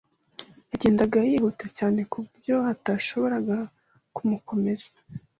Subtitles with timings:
[0.71, 3.57] Yagendaga yihuta cyane ku buryo atashoboraga
[4.15, 4.87] kumukomeza.